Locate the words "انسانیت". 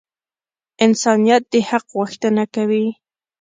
0.85-1.43